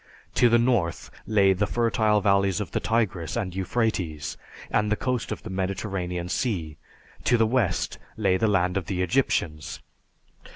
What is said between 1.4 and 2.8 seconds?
the fertile valleys of the